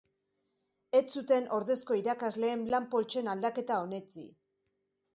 [0.99, 4.29] Ez zuten ordezko irakasleen lan-poltsen aldaketa onetsi.